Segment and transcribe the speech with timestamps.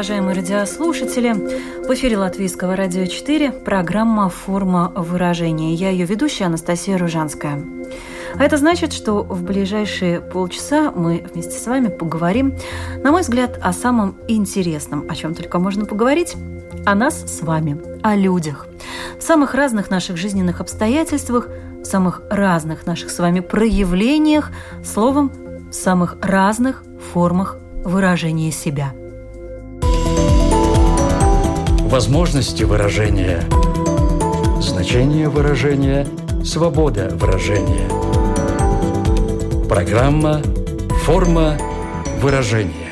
[0.00, 1.34] Уважаемые радиослушатели!
[1.86, 5.74] В эфире Латвийского радио 4 программа «Форма выражения».
[5.74, 7.62] Я ее ведущая Анастасия Ружанская.
[8.34, 12.54] А это значит, что в ближайшие полчаса мы вместе с вами поговорим,
[13.04, 16.34] на мой взгляд, о самом интересном, о чем только можно поговорить,
[16.86, 18.68] о нас с вами, о людях.
[19.18, 21.50] В самых разных наших жизненных обстоятельствах,
[21.82, 24.50] в самых разных наших с вами проявлениях,
[24.82, 25.30] словом,
[25.70, 28.94] в самых разных формах выражения себя.
[31.90, 33.42] Возможности выражения,
[34.60, 36.06] значение выражения,
[36.44, 37.88] свобода выражения–
[39.70, 40.42] Программа
[41.04, 41.56] «Форма
[42.20, 42.90] выражения».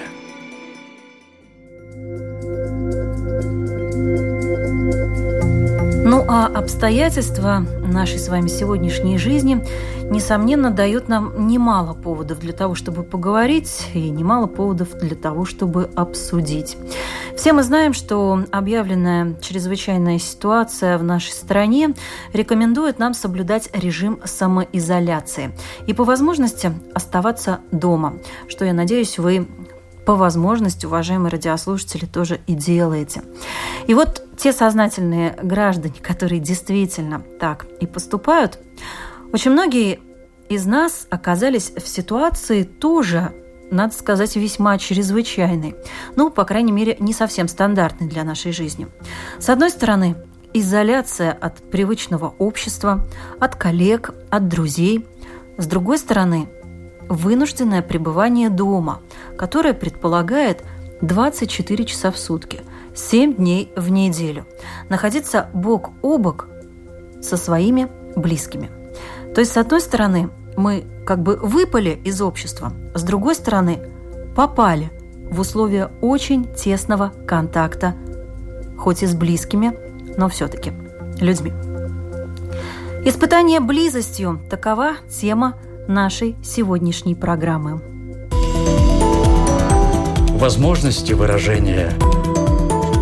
[6.05, 9.67] Ну а обстоятельства нашей с вами сегодняшней жизни,
[10.09, 15.91] несомненно, дают нам немало поводов для того, чтобы поговорить, и немало поводов для того, чтобы
[15.97, 16.77] обсудить.
[17.39, 21.95] Все мы знаем, что объявленная чрезвычайная ситуация в нашей стране
[22.33, 28.15] рекомендует нам соблюдать режим самоизоляции и по возможности оставаться дома,
[28.49, 29.47] что, я надеюсь, вы
[30.05, 33.23] по возможности, уважаемые радиослушатели, тоже и делаете.
[33.87, 38.59] И вот те сознательные граждане, которые действительно так и поступают,
[39.33, 40.01] очень многие
[40.49, 43.33] из нас оказались в ситуации тоже
[43.71, 45.75] надо сказать, весьма чрезвычайный.
[46.17, 48.89] Ну, по крайней мере, не совсем стандартный для нашей жизни.
[49.39, 50.17] С одной стороны,
[50.53, 53.07] изоляция от привычного общества,
[53.39, 55.07] от коллег, от друзей.
[55.57, 56.49] С другой стороны,
[57.09, 59.01] вынужденное пребывание дома,
[59.37, 60.65] которое предполагает
[61.01, 62.61] 24 часа в сутки,
[62.95, 64.47] 7 дней в неделю,
[64.89, 66.49] находиться бок о бок
[67.21, 68.71] со своими близкими.
[69.35, 73.79] То есть, с одной стороны, мы как бы выпали из общества, с другой стороны,
[74.37, 74.91] попали
[75.31, 77.95] в условия очень тесного контакта,
[78.77, 79.73] хоть и с близкими,
[80.17, 80.73] но все-таки
[81.21, 81.53] людьми.
[83.05, 85.55] Испытание близостью– такова тема
[85.87, 87.81] нашей сегодняшней программы.
[90.33, 91.93] Возможности выражения,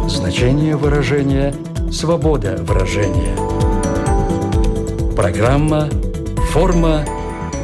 [0.08, 1.54] значение выражения,
[1.90, 3.36] свобода выражения.
[5.16, 5.88] Программа
[6.52, 7.04] «Форма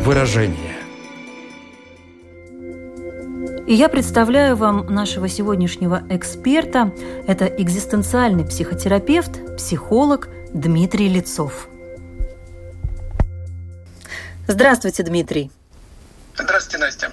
[0.02, 0.76] выражение.
[3.66, 6.92] И я представляю вам нашего сегодняшнего эксперта.
[7.28, 11.68] Это экзистенциальный психотерапевт, психолог Дмитрий Лицов.
[14.48, 15.52] Здравствуйте, Дмитрий.
[16.34, 17.12] Здравствуйте, Настя.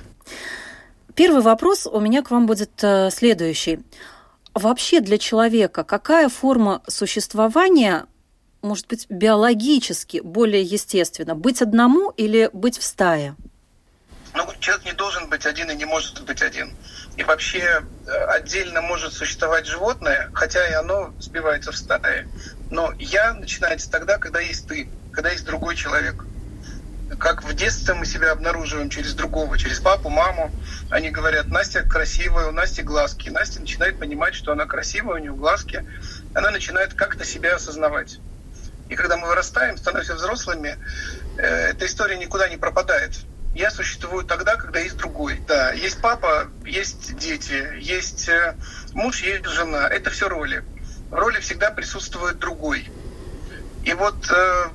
[1.14, 3.82] Первый вопрос у меня к вам будет э, следующий.
[4.56, 8.08] Вообще для человека какая форма существования
[8.62, 11.36] может быть, биологически более естественно?
[11.36, 13.36] Быть одному или быть в стае?
[14.34, 16.72] Ну, человек не должен быть один и не может быть один.
[17.18, 22.28] И вообще э, отдельно может существовать животное, хотя и оно сбивается в стае.
[22.70, 26.26] Но я начинается тогда, когда есть ты, когда есть другой человек.
[27.18, 30.52] Как в детстве мы себя обнаруживаем через другого, через папу, маму.
[30.92, 33.30] Они говорят, Настя красивая, у Насти глазки.
[33.30, 35.84] Настя начинает понимать, что она красивая, у нее глазки.
[36.36, 38.20] Она начинает как-то себя осознавать.
[38.90, 40.78] И когда мы вырастаем, становимся взрослыми,
[41.38, 43.12] э, эта история никуда не пропадает.
[43.54, 45.42] Я существую тогда, когда есть другой.
[45.48, 48.56] Да, есть папа, есть дети, есть э,
[48.94, 49.88] муж, есть жена.
[49.88, 50.64] Это все роли.
[51.10, 52.90] В роли всегда присутствует другой.
[53.84, 54.70] И вот э,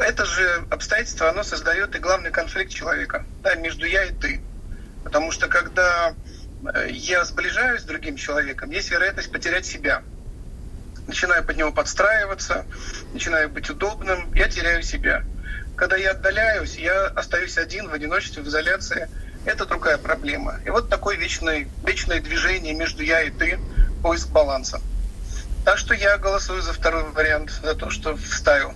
[0.00, 4.42] это же обстоятельство, оно создает и главный конфликт человека да, между я и ты.
[5.04, 6.14] Потому что когда
[6.74, 10.02] э, я сближаюсь с другим человеком, есть вероятность потерять себя–
[11.08, 12.66] начинаю под него подстраиваться,
[13.12, 15.24] начинаю быть удобным, я теряю себя.
[15.74, 19.08] Когда я отдаляюсь, я остаюсь один в одиночестве, в изоляции.
[19.44, 20.60] Это другая проблема.
[20.66, 23.58] И вот такое вечное, вечное движение между я и ты,
[24.02, 24.80] поиск баланса.
[25.64, 28.74] Так что я голосую за второй вариант, за то, что в стаю.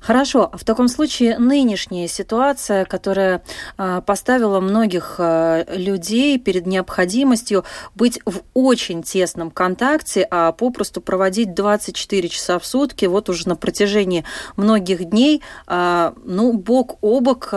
[0.00, 3.42] Хорошо, а в таком случае нынешняя ситуация, которая
[3.76, 7.64] а, поставила многих а, людей перед необходимостью
[7.94, 13.56] быть в очень тесном контакте, а попросту проводить 24 часа в сутки, вот уже на
[13.56, 14.24] протяжении
[14.56, 17.52] многих дней, ну, бок о бок,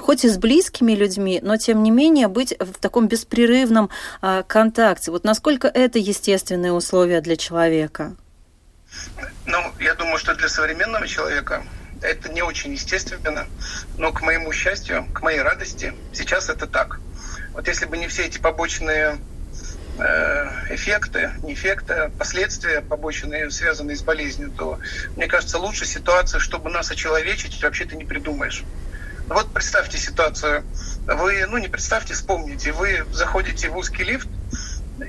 [0.00, 3.90] хоть и с близкими людьми, но тем не менее быть в таком беспрерывном
[4.46, 5.10] контакте.
[5.10, 8.16] Вот насколько это естественные условия для человека?
[9.46, 11.62] Ну, я думаю, что для современного человека
[12.02, 13.46] это не очень естественно,
[13.96, 17.00] но к моему счастью, к моей радости, сейчас это так.
[17.52, 19.18] Вот если бы не все эти побочные
[19.98, 24.78] э, эффекты, не эффекты, а последствия побочные, связанные с болезнью, то,
[25.16, 28.64] мне кажется, лучше ситуация, чтобы нас очеловечить, вообще ты не придумаешь.
[29.28, 30.64] Вот представьте ситуацию.
[31.06, 32.72] Вы, ну не представьте, вспомните.
[32.72, 34.28] Вы заходите в узкий лифт,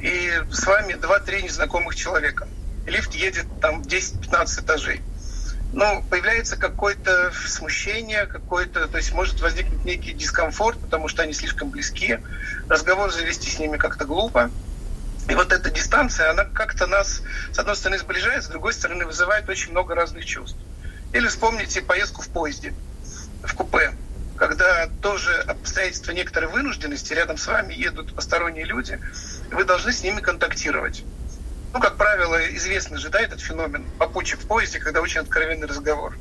[0.02, 2.48] и с вами два-три незнакомых человека
[2.90, 5.02] лифт едет там 10-15 этажей.
[5.74, 11.70] Ну, появляется какое-то смущение, какое-то, то есть может возникнуть некий дискомфорт, потому что они слишком
[11.70, 12.20] близки,
[12.70, 14.50] разговор завести с ними как-то глупо.
[15.30, 19.50] И вот эта дистанция, она как-то нас, с одной стороны, сближает, с другой стороны, вызывает
[19.50, 20.58] очень много разных чувств.
[21.12, 22.74] Или вспомните поездку в поезде,
[23.44, 23.92] в купе,
[24.38, 29.00] когда тоже обстоятельства некоторой вынужденности, рядом с вами едут посторонние люди,
[29.52, 31.04] вы должны с ними контактировать.
[31.74, 36.18] Ну, как правило, известный же, да, этот феномен попутчик в поезде, когда очень откровенный разговор.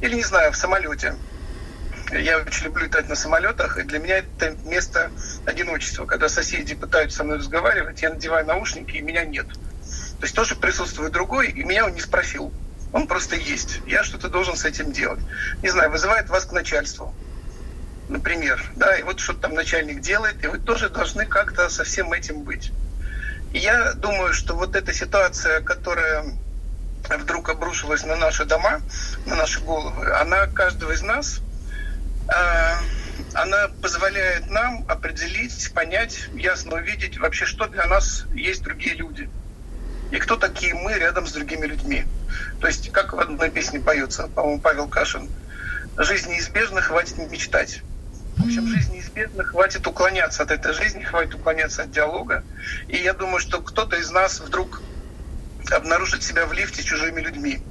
[0.00, 1.16] Или, не знаю, в самолете.
[2.10, 5.10] Я очень люблю летать на самолетах, и для меня это место
[5.46, 6.04] одиночества.
[6.04, 9.46] Когда соседи пытаются со мной разговаривать, я надеваю наушники, и меня нет.
[9.48, 12.52] То есть тоже присутствует другой, и меня он не спросил.
[12.92, 13.80] Он просто есть.
[13.86, 15.20] Я что-то должен с этим делать.
[15.62, 17.14] Не знаю, вызывает вас к начальству
[18.08, 22.12] например, да, и вот что там начальник делает, и вы тоже должны как-то со всем
[22.12, 22.72] этим быть.
[23.52, 26.24] Я думаю, что вот эта ситуация, которая
[27.18, 28.80] вдруг обрушилась на наши дома,
[29.26, 31.40] на наши головы, она каждого из нас,
[32.28, 32.74] э,
[33.34, 39.28] она позволяет нам определить, понять, ясно увидеть вообще, что для нас есть другие люди.
[40.10, 42.04] И кто такие мы рядом с другими людьми.
[42.60, 45.28] То есть, как в одной песне поется, по-моему, Павел Кашин,
[45.98, 47.82] «Жизнь неизбежна, хватит мечтать».
[48.36, 52.42] В общем, жизнь неизбежна, хватит уклоняться от этой жизни, хватит уклоняться от диалога.
[52.88, 54.80] И я думаю, что кто-то из нас вдруг
[55.70, 57.62] обнаружит себя в лифте чужими людьми.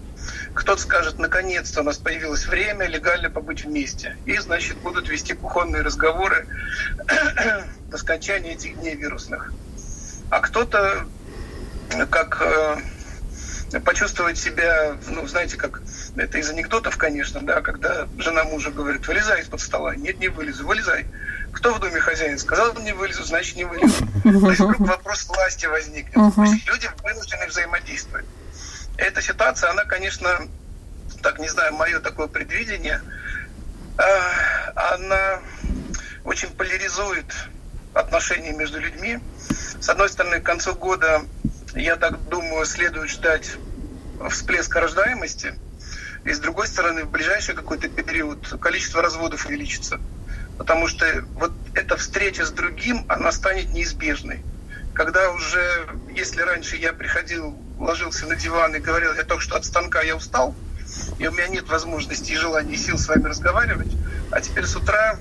[0.53, 4.17] Кто-то скажет, наконец-то у нас появилось время легально побыть вместе.
[4.25, 6.47] И, значит, будут вести кухонные разговоры
[7.87, 9.51] до скончания этих дней вирусных.
[10.29, 11.05] А кто-то,
[12.09, 12.77] как э,
[13.79, 15.81] почувствовать себя, ну, знаете, как
[16.15, 19.95] это из анекдотов, конечно, да, когда жена мужа говорит, вылезай из-под стола.
[19.95, 21.05] Нет, не вылезу, вылезай.
[21.53, 22.37] Кто в доме хозяин?
[22.37, 24.05] Сказал, не вылезу, значит, не вылезу.
[24.23, 26.13] То есть вдруг вопрос власти возникнет.
[26.13, 28.25] То есть люди вынуждены взаимодействовать.
[28.97, 30.29] Эта ситуация, она, конечно,
[31.21, 33.01] так, не знаю, мое такое предвидение,
[33.97, 35.39] а, она
[36.23, 37.25] очень поляризует
[37.93, 39.19] отношения между людьми.
[39.79, 41.23] С одной стороны, к концу года
[41.75, 43.51] я так думаю, следует ждать
[44.29, 45.55] всплеска рождаемости.
[46.23, 49.99] И с другой стороны, в ближайший какой-то период количество разводов увеличится.
[50.57, 54.43] Потому что вот эта встреча с другим, она станет неизбежной.
[54.93, 59.65] Когда уже, если раньше я приходил, ложился на диван и говорил, я только что от
[59.65, 60.53] станка я устал,
[61.17, 63.91] и у меня нет возможности и желания и сил с вами разговаривать,
[64.31, 65.17] а теперь с утра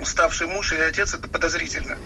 [0.00, 1.98] уставший муж или отец– это подозрительно.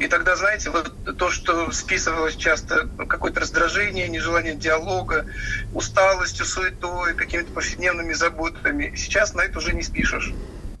[0.00, 5.26] И тогда, знаете, вот то, что списывалось часто какое-то раздражение, нежелание диалога,
[5.74, 10.32] усталостью, суетой, какими-то повседневными заботами, сейчас на это уже не спишешь.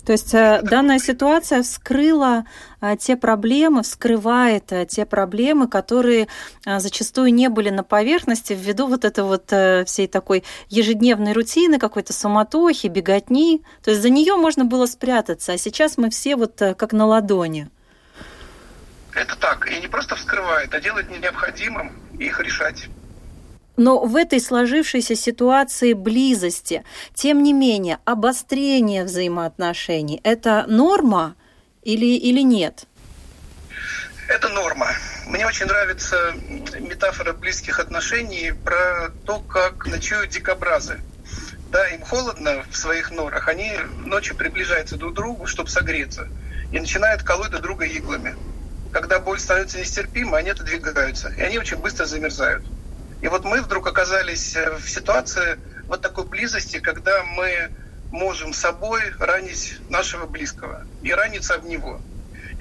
[0.06, 2.46] То есть это данная ситуация вскрыла
[2.80, 6.26] а, те проблемы, вскрывает а, те проблемы, которые
[6.64, 9.52] зачастую не были на поверхности ввиду вот этой вот
[9.86, 13.62] всей такой ежедневной рутины, какой-то суматохи, беготни.
[13.84, 17.68] То есть за нее можно было спрятаться, а сейчас мы все вот как на ладони.
[19.20, 19.70] Это так.
[19.70, 22.88] И не просто вскрывает, а делает необходимым их решать.
[23.76, 31.36] Но в этой сложившейся ситуации близости, тем не менее, обострение взаимоотношений– это норма
[31.82, 32.86] или, или нет?
[34.26, 34.88] Это норма.
[35.26, 36.32] Мне очень нравится
[36.80, 40.98] метафора близких отношений про то, как ночуют дикобразы.
[41.70, 46.28] Да, им холодно в своих норах, они ночью приближаются друг к другу, чтобы согреться,
[46.72, 48.34] и начинают колоть друг друга иглами
[48.90, 52.64] когда боль становится нестерпимой, они отодвигаются, и они очень быстро замерзают.
[53.20, 57.70] И вот мы вдруг оказались э, в ситуации вот такой близости, когда мы
[58.10, 62.00] можем собой ранить нашего близкого и раниться об него.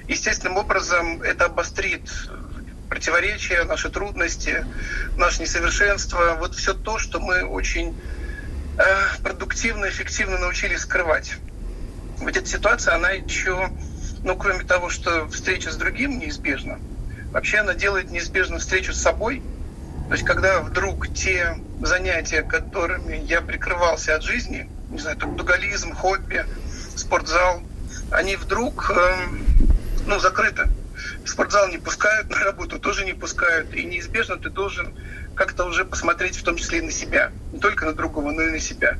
[0.07, 2.09] Естественным образом это обострит
[2.89, 4.65] противоречия, наши трудности,
[5.15, 7.95] наше несовершенство, вот все то, что мы очень
[8.77, 8.83] э,
[9.23, 11.37] продуктивно, эффективно научились скрывать.
[12.17, 13.69] Вот эта ситуация, она еще,
[14.23, 16.79] ну, кроме того, что встреча с другим неизбежна,
[17.31, 19.41] вообще она делает неизбежно встречу с собой.
[20.07, 26.45] То есть, когда вдруг те занятия, которыми я прикрывался от жизни, не знаю, трудоголизм, хобби,
[26.95, 27.61] спортзал,
[28.11, 29.27] они вдруг э,
[30.05, 30.67] ну, закрыты.
[31.25, 33.73] Спортзал не пускают, на работу тоже не пускают.
[33.73, 34.93] И неизбежно ты должен
[35.35, 37.31] как-то уже посмотреть в том числе и на себя.
[37.53, 38.97] Не только на другого, но и на себя.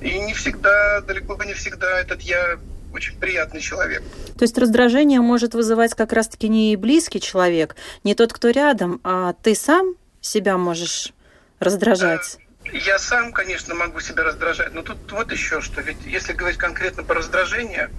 [0.00, 2.58] И не всегда, далеко не всегда этот я
[2.92, 4.02] очень приятный человек.
[4.38, 9.34] То есть раздражение может вызывать как раз-таки не близкий человек, не тот, кто рядом, а
[9.42, 11.12] ты сам себя можешь
[11.60, 12.38] раздражать?
[12.64, 15.80] Э, я сам, конечно, могу себя раздражать, но тут вот еще что.
[15.80, 17.90] Ведь если говорить конкретно по раздражению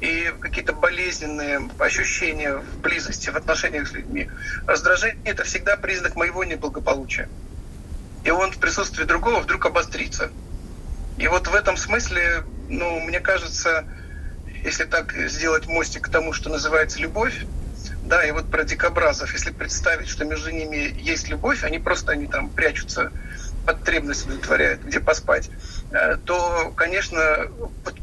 [0.00, 4.30] и какие-то болезненные ощущения в близости, в отношениях с людьми,
[4.66, 7.28] раздражение– это всегда признак моего неблагополучия.
[8.24, 10.30] И он в присутствии другого вдруг обострится.
[11.16, 13.84] И вот в этом смысле, ну, мне кажется,
[14.64, 17.46] если так сделать мостик к тому, что называется любовь,
[18.02, 22.26] да, и вот про дикобразов, если представить, что между ними есть любовь, они просто они
[22.26, 23.12] там прячутся,
[23.64, 25.50] потребность удовлетворяют, где поспать,
[25.90, 27.48] э, то, конечно,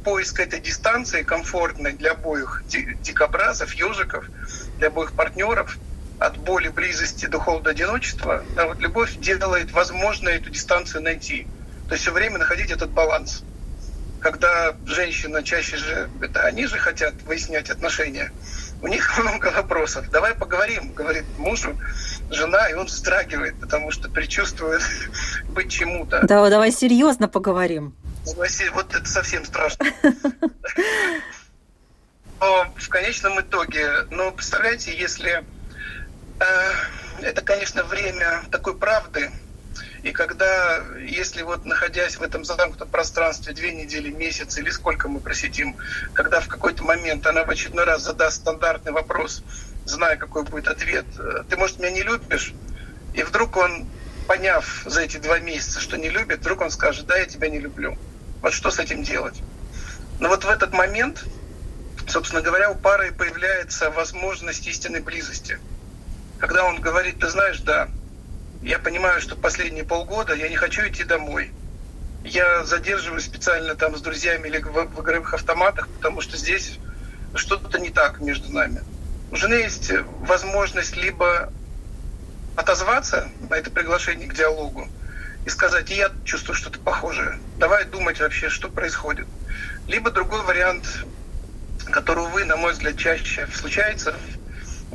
[0.03, 4.29] поиск этой дистанции комфортной для обоих дикобразов, ежиков,
[4.77, 5.79] для обоих партнеров,
[6.19, 11.47] от боли, близости до холода, одиночества, да, вот любовь делает возможно эту дистанцию найти.
[11.87, 13.43] То есть все время находить этот баланс.
[14.23, 18.31] Когда женщина чаще же, это они же хотят выяснять отношения,
[18.81, 20.09] у них много вопросов.
[20.11, 21.77] Давай поговорим, говорит мужу,
[22.29, 24.81] жена, и он вздрагивает, потому что предчувствует
[25.49, 26.25] быть чему-то.
[26.25, 27.93] Да, давай серьезно поговорим.
[28.73, 29.85] Вот это совсем страшно.
[32.39, 35.43] Но в конечном итоге, ну, представляете, если
[36.39, 36.45] э,
[37.21, 39.31] это, конечно, время такой правды,
[40.03, 45.21] и когда, если вот находясь в этом замкнутом пространстве две недели, месяц или сколько мы
[45.21, 45.77] просидим,
[46.11, 49.43] когда в какой-то момент она в очередной раз задаст стандартный вопрос,
[49.85, 52.53] зная, какой будет ответ, э, ты, может, меня не любишь?
[53.13, 53.87] И вдруг он,
[54.27, 57.59] поняв за эти два месяца, что не любит, вдруг он скажет, да, я тебя не
[57.59, 57.97] люблю.
[58.41, 59.41] Вот что с этим делать?
[60.19, 61.23] Но вот в этот момент,
[62.07, 65.59] собственно говоря, у пары появляется возможность истинной близости.
[66.39, 67.87] Когда он говорит, ты знаешь, да,
[68.63, 71.51] я понимаю, что последние полгода я не хочу идти домой.
[72.23, 76.79] Я задерживаюсь специально там с друзьями или в, в игровых автоматах, потому что здесь
[77.35, 78.81] что-то не так между нами.
[79.31, 79.91] У жены есть
[80.21, 81.51] возможность либо
[82.55, 84.87] отозваться на это приглашение к диалогу
[85.45, 87.39] и сказать, я чувствую что-то похожее.
[87.57, 89.27] Давай думать вообще, что происходит.
[89.87, 90.85] Либо другой вариант,
[91.91, 94.15] который, увы, на мой взгляд, чаще случается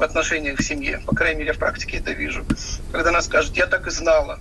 [0.02, 1.00] отношениях в семье.
[1.07, 2.45] По крайней мере, в практике это вижу.
[2.93, 4.38] Когда она скажет, я так и знала,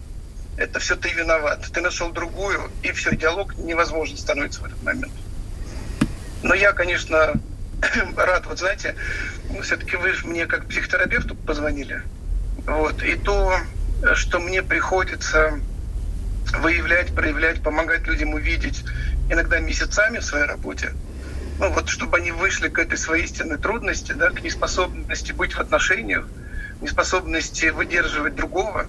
[0.57, 1.65] это все ты виноват.
[1.71, 5.13] Ты нашел другую, и все, диалог невозможен становится в этот момент.
[6.43, 7.33] Но я, конечно,
[8.17, 8.95] рад, вот знаете,
[9.61, 12.01] все-таки вы мне как психотерапевту позвонили.
[12.65, 13.57] Вот, и то,
[14.15, 15.59] что мне приходится
[16.59, 18.83] выявлять, проявлять, помогать людям увидеть
[19.29, 20.91] иногда месяцами в своей работе–
[21.59, 25.59] ну вот чтобы они вышли к этой своей истинной трудности, да, к неспособности быть в
[25.59, 26.27] отношениях,
[26.81, 28.87] неспособности выдерживать другого,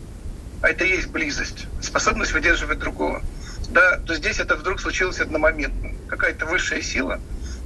[0.60, 3.22] а это и есть близость, способность выдерживать другого,
[3.70, 5.92] да, то здесь это вдруг случилось одномоментно.
[6.08, 7.20] Какая-то высшая сила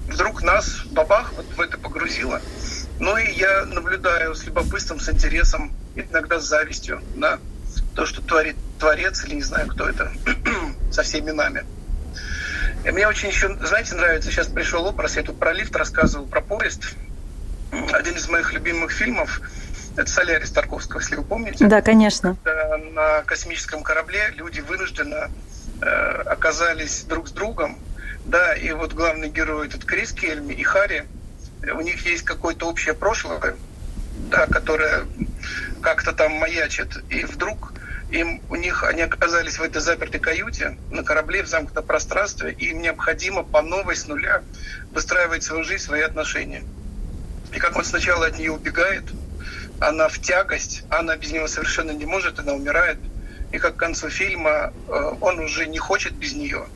[0.09, 2.41] вдруг нас, бабах, вот в это погрузила.
[2.99, 7.39] Ну и я наблюдаю с любопытством, с интересом, иногда с завистью на
[7.95, 10.13] то, что творит Творец, или не знаю, кто это,
[10.93, 11.65] со всеми нами.
[12.85, 16.41] И мне очень еще, знаете, нравится, сейчас пришел образ, я тут про лифт рассказывал, про
[16.41, 16.95] поезд.
[17.93, 19.41] Один из моих любимых фильмов
[19.97, 21.67] это «Солярис» Тарковского, если вы помните.
[21.67, 22.37] Да, конечно.
[22.93, 25.31] На космическом корабле люди вынужденно
[25.81, 27.79] э, оказались друг с другом.
[28.25, 31.05] Да, и вот главный герой, этот Крис Кельми и Харри,
[31.75, 33.57] у них есть какое-то общее прошлое,
[34.31, 35.05] да, которое
[35.83, 37.03] как-то там маячит.
[37.11, 37.73] И вдруг
[38.13, 42.67] им, у них, они оказались в этой запертой каюте на корабле в замкнутом пространстве, и
[42.67, 44.43] им необходимо по новой с нуля
[44.93, 46.63] выстраивать свою жизнь, свои отношения.
[47.53, 49.05] И как он сначала от нее убегает,
[49.81, 52.99] она в тягость, она без него совершенно не может, она умирает.
[53.51, 56.67] И как к концу фильма э, он уже не хочет без нее,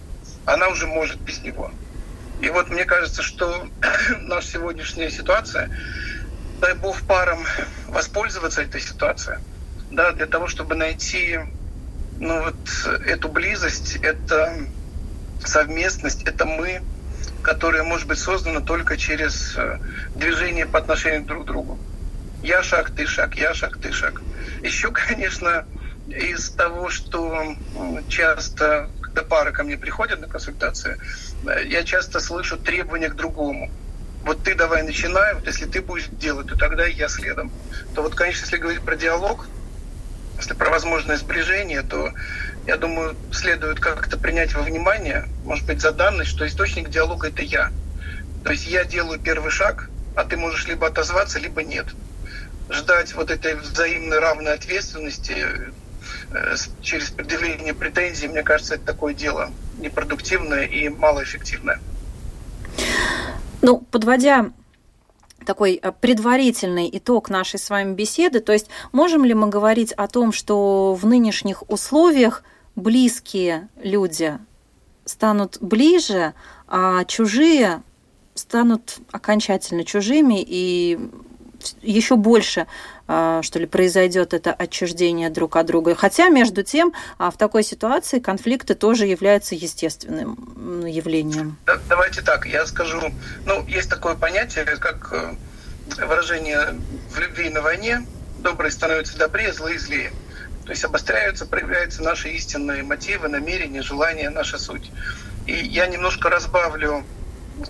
[0.47, 1.71] она уже может без него.
[2.41, 3.69] И вот мне кажется, что
[4.21, 5.71] наша сегодняшняя ситуация,
[6.61, 7.45] дай бог парам
[7.89, 9.39] воспользоваться этой ситуацией,
[9.91, 11.39] да, для того, чтобы найти
[12.19, 14.53] ну, вот эту близость, это
[15.45, 16.83] совместность, это мы,
[17.43, 19.79] которая может быть создана только через э,
[20.15, 21.79] движение по отношению друг к другу.
[22.43, 24.23] Я шаг, ты шаг, я шаг, ты шаг.
[24.63, 25.67] Еще, конечно,
[26.09, 27.55] из того, что
[28.09, 30.99] часто когда пары ко мне приходят на консультации,
[31.47, 33.71] э, я часто слышу требования к другому.
[34.25, 37.51] Вот ты давай начинай, вот если ты будешь делать, то тогда я следом.
[37.95, 39.47] То вот, конечно, если говорить про диалог,
[40.37, 42.13] если про возможное сближение, то
[42.67, 47.43] я думаю, следует как-то принять во внимание, может быть, за данность, что источник диалога— это
[47.43, 47.71] я.
[48.45, 51.87] То есть я делаю первый шаг, а ты можешь либо отозваться, либо нет.
[52.71, 55.47] Ждать вот этой взаимной равной ответственности
[56.33, 61.81] э, через предъявление претензий, мне кажется, это такое дело непродуктивное и малоэффективное.
[63.63, 64.51] Ну, подводя
[65.47, 68.41] такой э, предварительный итог нашей с вами беседы.
[68.41, 72.43] То есть можем ли мы говорить о том, что в нынешних условиях
[72.75, 74.39] близкие люди
[75.07, 76.35] станут ближе,
[76.69, 77.83] а чужие
[78.35, 80.99] станут окончательно чужими и
[81.83, 82.67] еще больше,
[83.07, 85.95] что ли, произойдет это отчуждение друг от друга.
[85.95, 91.57] Хотя, между тем, а, в такой ситуации конфликты тоже являются естественным явлением.
[91.89, 93.01] Давайте так, я скажу.
[93.45, 95.35] Ну, есть такое понятие, как э,
[96.05, 96.75] выражение
[97.11, 98.07] в любви на войне.
[98.41, 100.13] Добрые становятся добрее, злые злее.
[100.65, 104.91] То есть обостряются, проявляются наши истинные мотивы, намерения, желания, наша суть.
[105.47, 107.05] И я немножко разбавлю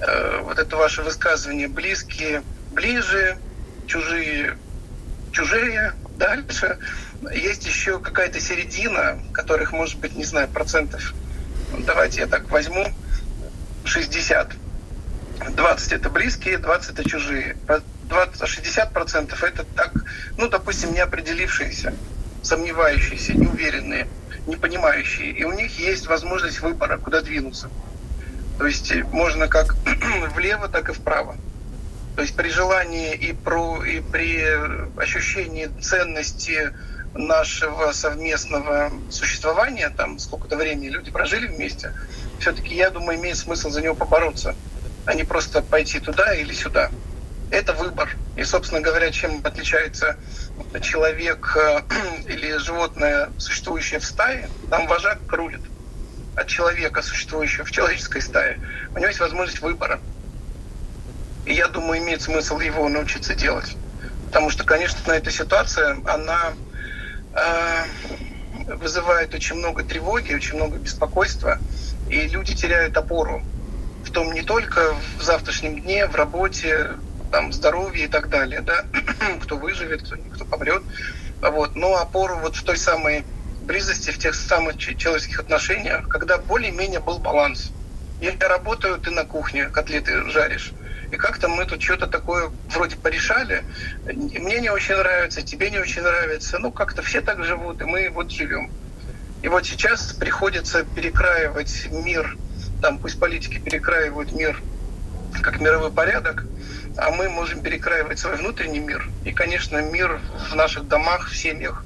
[0.00, 3.36] э, вот это ваше высказывание «близкие», «ближе»,
[3.86, 4.56] чужие,
[5.36, 6.78] чужие, дальше.
[7.30, 11.14] Есть еще какая-то середина, которых может быть, не знаю, процентов.
[11.80, 12.86] Давайте я так возьму
[13.84, 14.52] 60.
[15.50, 17.56] 20 это близкие, 20 это чужие.
[18.08, 19.92] 20, 60 процентов это так,
[20.38, 21.92] ну, допустим, не определившиеся,
[22.42, 24.08] сомневающиеся, неуверенные,
[24.46, 25.32] не понимающие.
[25.32, 27.68] И у них есть возможность выбора, куда двинуться.
[28.58, 29.76] То есть можно как
[30.34, 31.36] влево, так и вправо.
[32.16, 34.42] То есть при желании и, про, и при
[34.96, 36.72] ощущении ценности
[37.14, 41.92] нашего совместного существования, там сколько-то времени люди прожили вместе,
[42.38, 44.54] все-таки, я думаю, имеет смысл за него побороться,
[45.04, 46.90] а не просто пойти туда или сюда.
[47.50, 48.08] Это выбор.
[48.34, 50.16] И, собственно говоря, чем отличается
[50.80, 51.82] человек э,
[52.28, 55.60] или животное, существующее в стае, там вожак рулит
[56.34, 58.58] от человека, существующего в человеческой стае.
[58.94, 60.00] У него есть возможность выбора.
[61.46, 63.76] И я думаю, имеет смысл его научиться делать.
[64.26, 66.52] Потому что, конечно, эта ситуация, она
[67.34, 67.84] э,
[68.74, 71.58] вызывает очень много тревоги, очень много беспокойства,
[72.08, 73.42] и люди теряют опору
[74.04, 76.90] в том не только в завтрашнем дне, в работе,
[77.30, 78.84] там, здоровье и так далее, да,
[79.42, 80.82] кто выживет, кто, кто помрет,
[81.40, 83.24] вот, но опору вот в той самой
[83.62, 87.70] близости, в тех самых человеческих отношениях, когда более-менее был баланс.
[88.20, 90.72] Я работаю, ты на кухне котлеты жаришь
[91.10, 93.64] и как-то мы тут что-то такое вроде порешали.
[94.04, 96.58] Мне не очень нравится, тебе не очень нравится.
[96.58, 98.70] Ну, как-то все так живут, и мы вот живем.
[99.42, 102.36] И вот сейчас приходится перекраивать мир,
[102.82, 104.60] там пусть политики перекраивают мир
[105.42, 106.44] как мировой порядок,
[106.96, 109.08] а мы можем перекраивать свой внутренний мир.
[109.24, 111.84] И, конечно, мир в наших домах, в семьях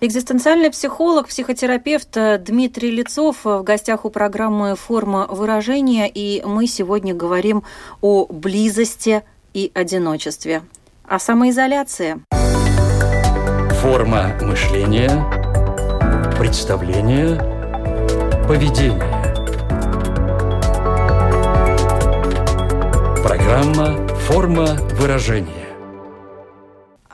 [0.00, 7.64] Экзистенциальный психолог, психотерапевт Дмитрий Лицов в гостях у программы «Форма выражения», и мы сегодня говорим
[8.00, 10.62] о близости и одиночестве,
[11.04, 12.22] о самоизоляции.
[13.80, 15.10] Форма мышления,
[16.38, 17.36] представление,
[18.46, 19.02] поведение.
[23.24, 25.66] Программа «Форма выражения».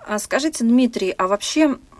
[0.06, 1.93] А скажите, Дмитрий, а вообще Э,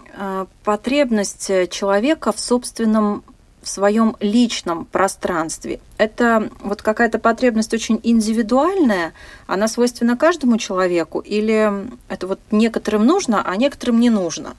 [0.65, 3.25] потребность человека в собственном
[3.65, 5.81] в своем личном пространстве.
[5.97, 9.15] Это вот какая-то потребность очень индивидуальная,
[9.47, 14.55] она свойственна каждому человеку, или это вот некоторым нужно, а некоторым не нужно?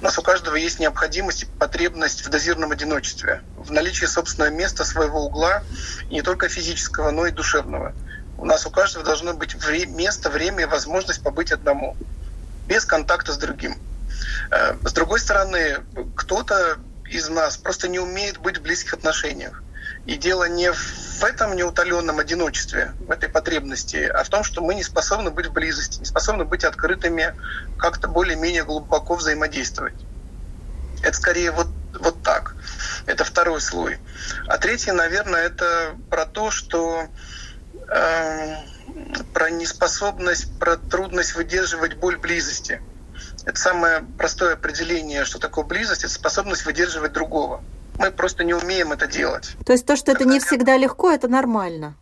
[0.00, 4.84] У нас у каждого есть необходимость и потребность в дозированном одиночестве, в наличии собственного места,
[4.84, 5.62] своего угла,
[6.10, 7.94] не только физического, но и душевного.
[8.36, 9.54] У нас у каждого должно быть
[9.86, 11.96] место, время и возможность побыть одному,
[12.66, 13.76] без контакта с другим.
[14.50, 15.78] Э, с другой стороны,
[16.14, 19.62] кто-то из нас просто не умеет быть в близких отношениях.
[20.06, 24.74] И дело не в этом неутоленном одиночестве, в этой потребности, а в том, что мы
[24.74, 27.34] не способны быть в близости, не способны быть открытыми,
[27.76, 29.94] как-то более-менее глубоко взаимодействовать.
[31.02, 32.56] Это скорее вот, вот так.
[33.06, 33.98] Это второй слой.
[34.46, 37.08] А третий, наверное, это про то, что
[37.88, 38.56] э,
[39.32, 42.82] про неспособность, про трудность выдерживать боль близости.
[43.50, 47.64] Это самое простое определение, что такое близость, это способность выдерживать другого.
[47.98, 49.56] Мы просто не умеем это делать.
[49.66, 51.96] То есть то, что это не всегда легко, это нормально?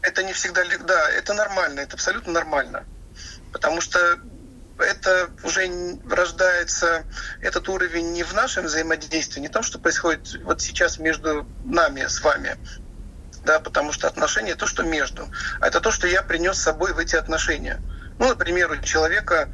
[0.00, 2.84] Это не всегда, да, это нормально, это абсолютно нормально.
[3.50, 3.98] Потому что
[4.78, 5.68] это уже
[6.08, 7.02] рождается,
[7.40, 12.06] этот уровень не в нашем взаимодействии, не в том, что происходит вот сейчас между нами
[12.06, 12.56] с вами,
[13.44, 15.26] да, потому что отношения— то, что между,
[15.60, 17.80] а это то, что я принес с собой в эти отношения.
[18.20, 19.48] Ну, например, у человека,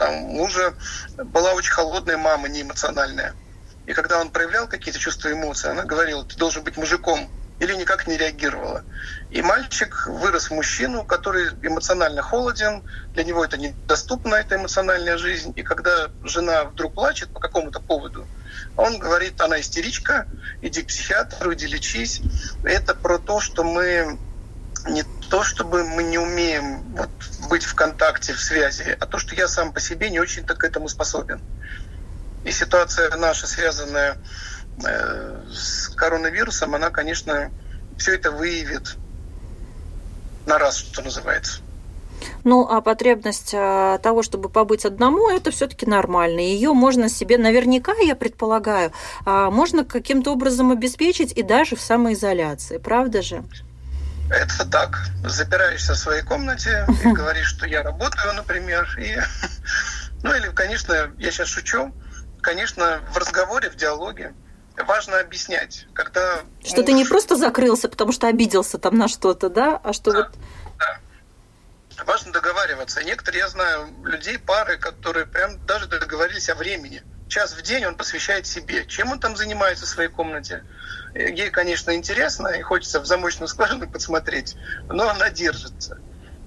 [0.00, 0.74] там, мужа
[1.18, 3.34] была очень холодная мама, неэмоциональная.
[3.84, 7.74] И когда он проявлял какие-то чувства и эмоции, она говорила, ты должен быть мужиком, или
[7.74, 8.82] никак не реагировала.
[9.28, 12.82] И мальчик вырос в мужчину, который эмоционально холоден,
[13.12, 15.52] для него это недоступна, эта эмоциональная жизнь.
[15.54, 18.26] И когда жена вдруг плачет по какому-то поводу,
[18.78, 20.26] он говорит, она истеричка,
[20.62, 22.22] иди к психиатру, иди лечись.
[22.64, 24.18] Это про то, что мы
[24.86, 27.10] не то, чтобы мы не умеем вот,
[27.48, 30.64] быть в контакте, в связи, а то, что я сам по себе не очень-то к
[30.64, 31.40] этому способен.
[32.44, 34.16] И ситуация наша, связанная
[34.84, 37.50] Э, с коронавирусом, она, конечно,
[37.98, 38.96] все это выявит
[40.46, 41.60] на раз, что называется.
[42.44, 46.40] Ну, а потребность а, того, чтобы побыть одному, это все-таки нормально.
[46.40, 48.92] Ее можно себе, наверняка, я предполагаю,
[49.24, 53.42] а, можно каким-то образом обеспечить и даже в самоизоляции, правда же?
[54.30, 54.98] Это так.
[55.24, 59.18] Запираешься в своей комнате и говоришь, что я работаю, например, и
[60.22, 61.92] ну или, конечно, я сейчас шучу,
[62.40, 64.34] конечно, в разговоре, в диалоге
[64.86, 66.40] важно объяснять, когда...
[66.64, 66.86] Что муж...
[66.86, 70.38] ты не просто закрылся, потому что обиделся там на что-то, да, а что да, вот...
[70.78, 72.04] Да.
[72.04, 73.02] Важно договариваться.
[73.02, 77.02] Некоторые, я знаю, людей, пары, которые прям даже договорились о времени.
[77.30, 78.84] Час в день он посвящает себе.
[78.86, 80.64] Чем он там занимается в своей комнате?
[81.14, 84.56] Ей, конечно, интересно, и хочется в замочную скважину посмотреть,
[84.88, 86.00] но она держится.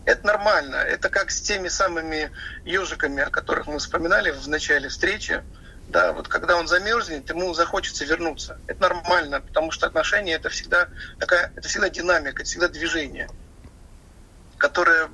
[0.03, 0.75] Это нормально.
[0.75, 2.31] Это как с теми самыми
[2.65, 5.41] ежиками, о которых мы вспоминали в начале встречи.
[5.87, 8.59] Да, вот когда он замерзнет, ему захочется вернуться.
[8.67, 13.29] Это нормально, потому что отношения это всегда такая, это всегда динамика, это всегда движение,
[14.57, 15.09] которое,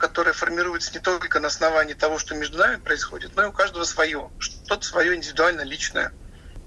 [0.00, 3.84] которое формируется не только на основании того, что между нами происходит, но и у каждого
[3.84, 6.12] свое, что-то свое индивидуально личное.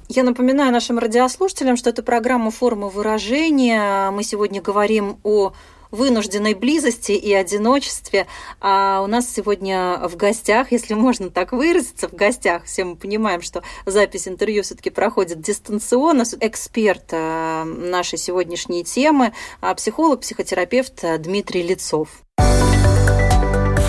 [0.08, 4.12] Я напоминаю нашим радиослушателям, что это программа «Форма выражения».
[4.12, 5.54] Мы сегодня говорим о
[5.92, 8.26] вынужденной близости и одиночестве.
[8.60, 13.42] А у нас сегодня в гостях, если можно так выразиться, в гостях, все мы понимаем,
[13.42, 21.62] что запись интервью все-таки проходит дистанционно, эксперт э, нашей сегодняшней темы, а психолог, психотерапевт Дмитрий
[21.62, 22.10] Лицов.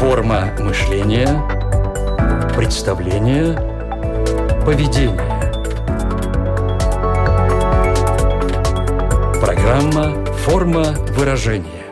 [0.05, 1.27] Форма мышления,
[2.55, 3.55] представление,
[4.67, 5.17] поведение.
[9.40, 11.87] Программа «Форма выражения».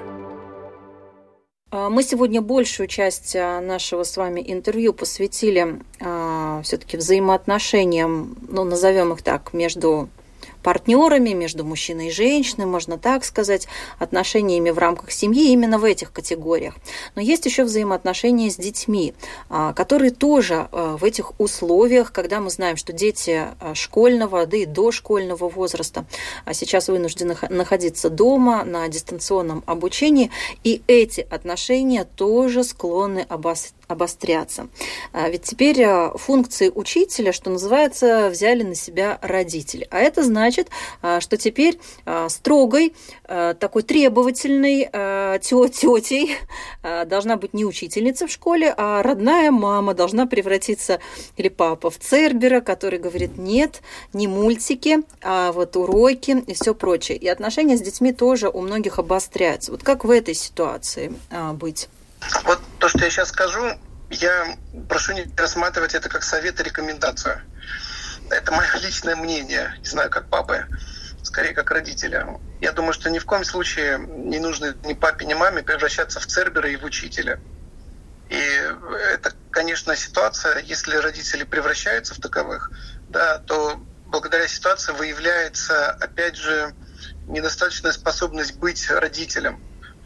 [1.71, 8.65] А, мы сегодня большую часть а, нашего с вами интервью посвятили а, все-таки взаимоотношениям, ну,
[8.65, 10.11] назовем их так, между
[10.63, 16.13] партнерами, между мужчиной и женщиной, можно так сказать, отношениями в рамках семьи именно в этих
[16.13, 16.75] категориях.
[17.15, 19.15] Но есть еще взаимоотношения с детьми,
[19.49, 24.57] а, которые тоже а, в этих условиях, когда мы знаем, что дети а, школьного, да
[24.57, 26.05] и дошкольного возраста
[26.53, 30.31] сейчас вынуждены находиться дома на дистанционном обучении,
[30.65, 34.69] и эти отношения тоже склонны обостряться обостряться.
[35.13, 39.87] А ведь теперь а, функции учителя, что называется, взяли на себя родители.
[39.91, 40.69] А это значит,
[41.01, 41.79] а, что теперь
[42.29, 44.85] строгой, такой требовательной
[45.41, 46.37] тетей
[46.83, 51.01] должна быть не учительница в школе, а родная мама должна превратиться,
[51.37, 57.19] или папа, в Цербера, который говорит, нет, не мультики, а вот уроки и все прочее.
[57.19, 59.73] И отношения с детьми тоже у многих обостряются.
[59.73, 61.13] Вот как в этой ситуации
[61.55, 61.89] быть?
[62.45, 63.79] Вот то, что я сейчас скажу,
[64.11, 64.57] я
[64.89, 67.41] прошу не рассматривать это как совет и рекомендацию.
[68.31, 70.67] Это мое личное мнение, не знаю, как папы,
[71.23, 72.39] скорее как родителя.
[72.61, 76.27] Я думаю, что ни в коем случае не нужно ни папе, ни маме превращаться в
[76.27, 77.41] цербера и в учителя.
[78.29, 78.41] И
[79.13, 82.71] это, конечно, ситуация, если родители превращаются в таковых,
[83.09, 86.75] да, то благодаря ситуации выявляется, опять же,
[87.27, 89.63] недостаточная способность быть родителем.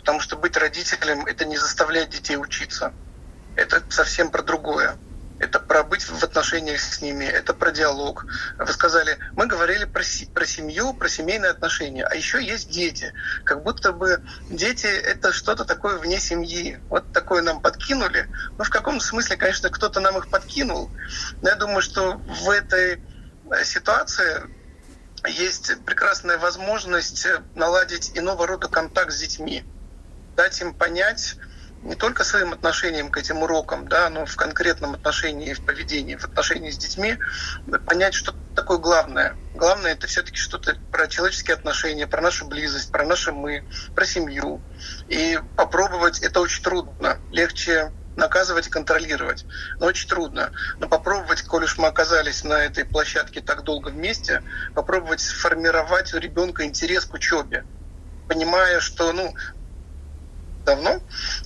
[0.06, 2.94] Потому что быть родителем— это не заставлять детей учиться—
[3.56, 4.96] это совсем про другое.
[5.40, 8.24] Это про быть в отношениях с ними, это про диалог.
[8.56, 13.12] Вы сказали, мы говорили про, про семью, про семейные отношения, а еще есть дети.
[13.42, 16.78] Как будто бы дети— это что-то такое вне семьи.
[16.88, 18.28] Вот такое нам подкинули.
[18.58, 20.92] Ну, в каком смысле, конечно, кто-то нам их подкинул.
[21.42, 23.02] Но я думаю, что в этой
[23.50, 24.44] э, ситуации
[25.26, 29.64] есть прекрасная возможность наладить иного рода контакт с детьми,
[30.36, 31.36] дать им понять,
[31.82, 36.24] не только своим отношением к этим урокам, да, но в конкретном отношении, в поведении, в
[36.24, 37.18] отношении с детьми,
[37.86, 39.36] понять, что такое главное.
[39.54, 44.60] Главное это все-таки что-то про человеческие отношения, про нашу близость, про наше мы, про семью.
[45.08, 47.18] И попробовать это очень трудно.
[47.30, 49.44] Легче наказывать и контролировать.
[49.78, 50.52] Но очень трудно.
[50.78, 54.42] Но попробовать, коль уж мы оказались на этой площадке так долго вместе,
[54.74, 57.64] попробовать сформировать у ребенка интерес к учебе.
[58.26, 59.34] Понимая, что ну,
[60.66, 61.00] давно,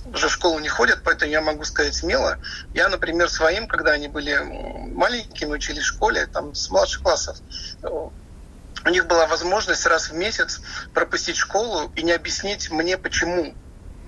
[0.05, 2.39] уже в школу не ходят, поэтому я могу сказать смело.
[2.73, 4.37] Я, например, своим, когда они были
[4.93, 7.37] маленькими, учились в школе, там, с младших классов,
[7.83, 10.59] у них была возможность раз в месяц
[10.93, 13.53] пропустить школу и не объяснить мне, почему.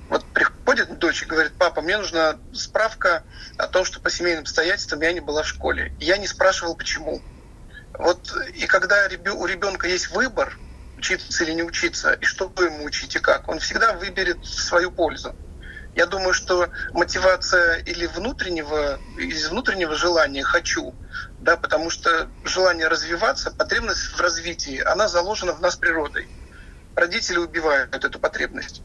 [0.09, 3.23] Вот приходит дочь и говорит, папа, мне нужна справка
[3.57, 5.93] о том, что по семейным обстоятельствам я не была в школе.
[5.99, 7.21] И я не спрашивал, почему.
[7.97, 10.57] Вот и когда у ребенка есть выбор,
[11.03, 15.35] учиться или не учиться, и что ему учить и как, он всегда выберет свою пользу.
[15.95, 20.95] Я думаю, что мотивация или внутреннего, из внутреннего желания «хочу»,
[21.39, 26.27] да, потому что желание развиваться, потребность в развитии, она заложена в нас природой.
[26.95, 28.81] Родители убивают эту потребность.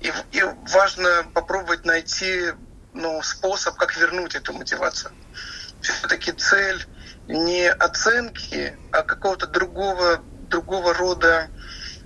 [0.00, 2.52] И, и важно попробовать найти
[2.92, 5.12] ну, способ, как вернуть эту мотивацию.
[5.80, 6.86] Все-таки цель
[7.26, 11.50] не оценки, а какого-то другого, другого рода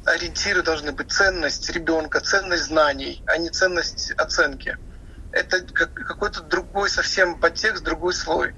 [0.05, 4.77] ориентиры должны быть ценность ребенка, ценность знаний, а не ценность оценки.
[5.31, 8.55] Это какой-то другой совсем подтекст, другой слой.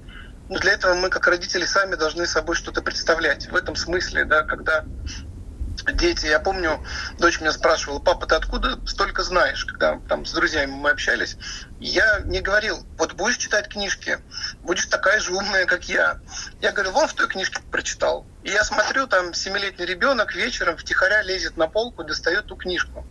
[0.49, 3.47] Но для этого мы, как родители, сами должны собой что-то представлять.
[3.47, 4.85] В этом смысле, да, когда
[5.93, 6.25] дети.
[6.25, 6.81] Я помню,
[7.17, 11.37] дочь меня спрашивала, папа, ты откуда столько знаешь, когда там с друзьями мы общались.
[11.79, 14.19] Я не говорил, вот будешь читать книжки,
[14.61, 16.19] будешь такая же умная, как я.
[16.61, 18.27] Я говорю, вон в той книжке прочитал.
[18.45, 23.03] И я смотрю, там семилетний ребенок вечером втихаря лезет на полку, достает ту книжку.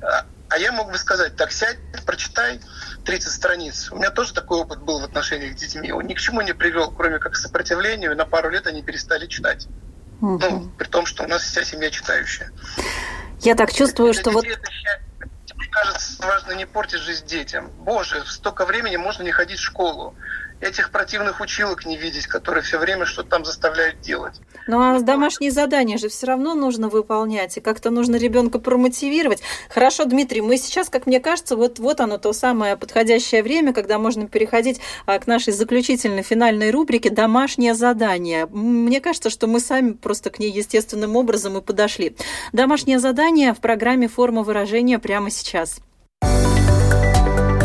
[0.00, 2.60] А, а я мог бы сказать, так сядь, прочитай
[3.04, 3.90] 30 страниц.
[3.90, 5.90] У меня тоже такой опыт был в отношениях с детьми.
[5.90, 8.84] Он ни к чему не привел, кроме как к сопротивлению, и на пару лет они
[8.84, 9.66] перестали читать.
[10.20, 10.38] Угу.
[10.38, 12.52] Ну, при том, что у нас вся семья читающая.
[13.40, 14.44] Я так чувствую, что вот...
[14.44, 17.72] Мне кажется, важно не портить жизнь детям.
[17.80, 20.14] Боже, столько времени можно не ходить в школу
[20.60, 24.40] этих противных училок не видеть, которые все время что-то там заставляют делать.
[24.66, 29.40] Ну а домашние задания же все равно нужно выполнять, и как-то нужно ребенка промотивировать.
[29.70, 33.98] Хорошо, Дмитрий, мы сейчас, как мне кажется, вот, вот оно то самое подходящее время, когда
[33.98, 38.46] можно переходить а, к нашей заключительной финальной рубрике «Домашнее задание».
[38.46, 42.16] Мне кажется, что мы сами просто к ней естественным образом и подошли.
[42.52, 45.80] Домашнее задание в программе «Форма выражения» прямо сейчас.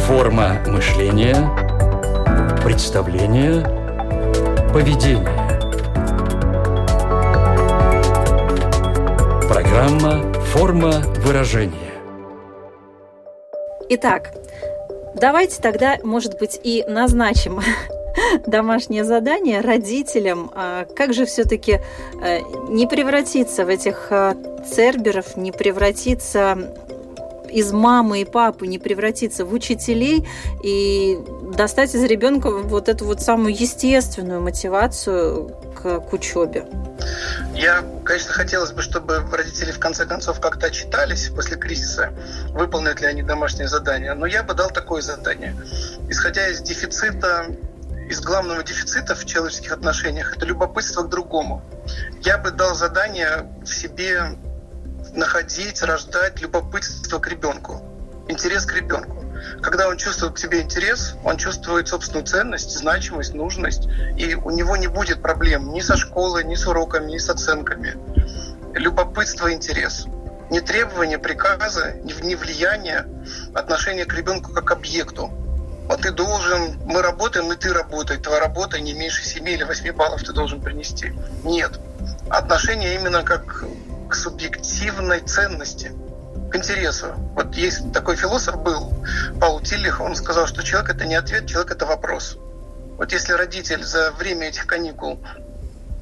[0.08, 1.70] Форма мышления–
[2.64, 3.62] Представление,
[4.72, 5.28] поведение.
[9.50, 11.74] Программа «Форма выражения».
[13.90, 14.34] Итак,
[15.14, 17.60] давайте тогда, может быть, и назначим
[18.48, 21.82] домашнее задание родителям, а как же все-таки
[22.22, 26.58] э, не превратиться в этих э, церберов, не превратиться
[27.54, 30.28] из мамы и папы не превратиться в учителей
[30.64, 31.18] и
[31.56, 36.66] достать из ребенка вот эту вот самую естественную мотивацию к, к учебе?
[37.54, 42.14] Я, конечно, хотелось бы, чтобы родители в конце концов как-то отчитались после кризиса,
[42.50, 44.14] выполнят ли они домашнее задание.
[44.14, 45.56] Но я бы дал такое задание.
[46.10, 47.48] Исходя из дефицита
[48.10, 51.64] из главного дефицита в человеческих отношениях это любопытство к другому.
[52.22, 54.38] Я бы дал задание в себе
[55.14, 57.82] находить, рождать любопытство к ребенку,
[58.28, 59.23] интерес к ребенку.
[59.62, 64.78] Когда он чувствует к тебе интерес, он чувствует собственную ценность, значимость, нужность, и у него
[64.78, 67.96] не будет проблем ни со школой, ни с уроками, ни с оценками.
[68.74, 70.08] Любопытство, интерес.
[70.50, 73.08] Не требование, приказа, не влияние,
[73.54, 75.32] отношение к ребенку как к объекту.
[75.88, 78.18] Вот ты должен, мы работаем, и ты работай.
[78.18, 81.14] Твоя работа не меньше 7 или 8 баллов ты должен принести.
[81.44, 81.80] Нет.
[82.30, 83.66] Отношение именно как
[84.10, 85.92] к субъективной ценности,
[86.56, 87.14] интересу.
[87.36, 88.94] Вот есть такой философ был,
[89.40, 92.38] Паул Тиллих, он сказал, что человек это не ответ, человек это вопрос.
[92.98, 95.20] Вот если родитель за время этих каникул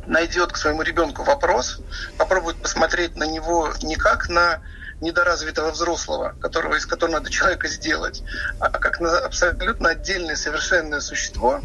[0.06, 1.80] найдет к своему ребенку вопрос,
[2.18, 4.62] попробует посмотреть на него не как на
[5.00, 8.24] недоразвитого взрослого, которого, из которого надо человека сделать,
[8.60, 11.62] а как на абсолютно отдельное совершенное существо,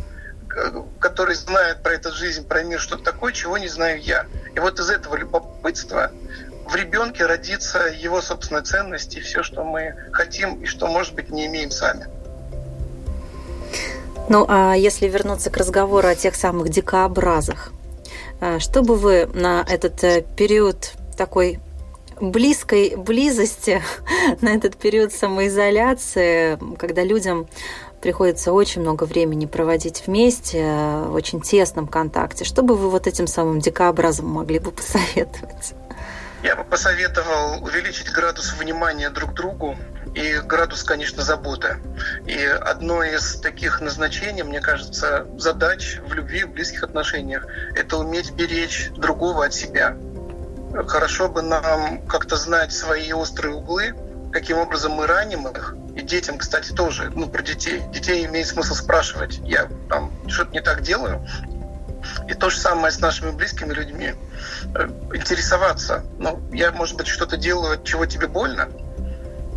[1.00, 4.26] который знает про эту жизнь, про мир, что такое, чего не знаю я.
[4.54, 6.10] И вот из этого любопытства
[6.68, 11.30] в ребенке родится его собственная ценность и все, что мы хотим и что, может быть,
[11.30, 12.06] не имеем сами.
[14.28, 17.72] Ну, а если вернуться к разговору о тех самых дикообразах,
[18.40, 21.60] а, что бы вы на этот э, период такой
[22.20, 23.80] близкой близости,
[24.40, 27.46] на этот период самоизоляции, когда людям
[28.00, 33.06] приходится очень много времени проводить вместе, э, в очень тесном контакте, что бы вы вот
[33.06, 35.74] этим самым дикообразом могли бы посоветовать?
[36.42, 39.76] Я бы посоветовал увеличить градус внимания друг другу
[40.14, 41.78] и градус, конечно, заботы.
[42.26, 48.32] И одно из таких назначений, мне кажется, задач в любви, в близких отношениях— это уметь
[48.32, 49.96] беречь другого от себя.
[50.86, 53.94] Хорошо бы нам как-то знать свои острые углы,
[54.32, 55.74] каким образом мы раним их.
[55.96, 57.82] И детям, кстати, тоже, ну, про детей.
[57.92, 59.38] Детей имеет смысл спрашивать.
[59.38, 61.26] Я там что-то не так делаю,
[62.28, 64.14] и то же самое с нашими близкими людьми.
[64.74, 66.04] Э, интересоваться.
[66.18, 68.68] Ну, я, может быть, что-то делаю, от чего тебе больно.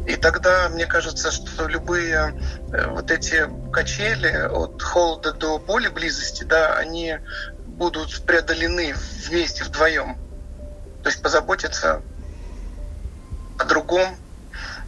[0.08, 2.34] И тогда мне кажется, что любые
[2.72, 7.20] э, вот эти качели от холода до боли близости, да, они
[7.68, 8.94] будут преодолены
[9.26, 10.18] вместе, вдвоем.
[11.04, 12.02] То есть позаботиться
[13.58, 14.16] о другом,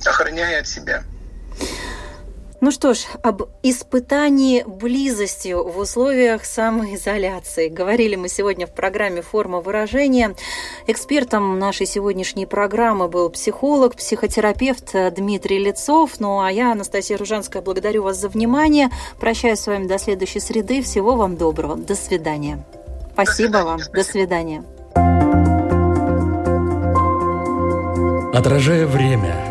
[0.06, 1.04] охраняя от себя.
[2.63, 7.69] Ну что ж, об испытании близостью в условиях самоизоляции.
[7.69, 10.36] Говорили мы сегодня в программе «Форма выражения».
[10.86, 16.19] Экспертом нашей сегодняшней программы был психолог, психотерапевт Дмитрий Лицов.
[16.19, 18.91] Ну а я, Анастасия Ружанская, благодарю вас за внимание.
[19.19, 20.84] Прощаюсь с вами до следующей среды.
[20.84, 21.76] Всего вам доброго.
[21.76, 22.63] До свидания.
[23.13, 23.80] Спасибо вам.
[23.91, 24.63] До свидания.
[28.36, 29.47] Отражая время–